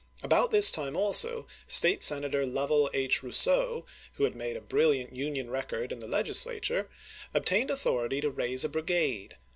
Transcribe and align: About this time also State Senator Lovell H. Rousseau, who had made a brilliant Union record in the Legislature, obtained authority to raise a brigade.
About 0.23 0.49
this 0.49 0.71
time 0.71 0.97
also 0.97 1.45
State 1.67 2.01
Senator 2.01 2.43
Lovell 2.43 2.89
H. 2.91 3.21
Rousseau, 3.21 3.85
who 4.13 4.23
had 4.23 4.35
made 4.35 4.57
a 4.57 4.59
brilliant 4.59 5.15
Union 5.15 5.51
record 5.51 5.91
in 5.91 5.99
the 5.99 6.07
Legislature, 6.07 6.89
obtained 7.35 7.69
authority 7.69 8.19
to 8.21 8.31
raise 8.31 8.63
a 8.63 8.69
brigade. 8.69 9.37